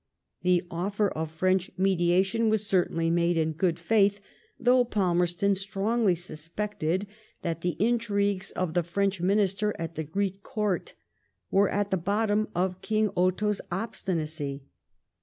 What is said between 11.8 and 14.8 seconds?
the bottom of King Otho's obstinacy.